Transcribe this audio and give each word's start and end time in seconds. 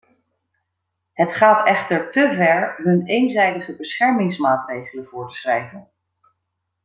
Het 1.13 1.33
gaat 1.33 1.67
echter 1.67 2.11
te 2.11 2.31
ver 2.35 2.75
hun 2.77 3.05
eenzijdige 3.05 3.75
beschermingsmaatregelen 3.75 5.05
voor 5.05 5.29
te 5.29 5.35
schrijven. 5.35 5.89